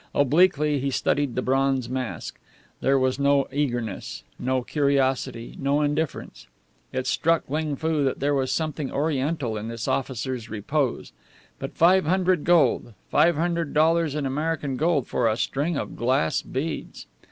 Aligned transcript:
Obliquely 0.15 0.79
he 0.79 0.89
studied 0.89 1.35
the 1.35 1.43
bronze 1.43 1.87
mask. 1.87 2.39
There 2.79 2.97
was 2.97 3.19
no 3.19 3.47
eagerness, 3.53 4.23
no 4.39 4.63
curiosity, 4.63 5.55
no 5.59 5.81
indifference. 5.83 6.47
It 6.91 7.05
struck 7.05 7.47
Ling 7.47 7.75
Foo 7.75 8.03
that 8.05 8.19
there 8.19 8.33
was 8.33 8.51
something 8.51 8.91
Oriental 8.91 9.57
in 9.57 9.67
this 9.67 9.87
officer's 9.87 10.49
repose. 10.49 11.11
But 11.59 11.75
five 11.77 12.05
hundred 12.07 12.45
gold! 12.45 12.95
Five 13.11 13.35
hundred 13.35 13.75
dollars 13.75 14.15
in 14.15 14.25
American 14.25 14.75
gold 14.75 15.05
for 15.05 15.27
a 15.29 15.37
string 15.37 15.77
of 15.77 15.95
glass 15.95 16.41
beads! 16.41 17.05